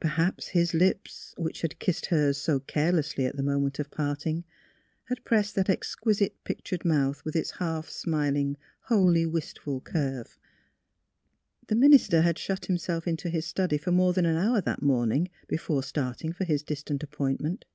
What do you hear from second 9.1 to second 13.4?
wistful curve. The minister had shut himself into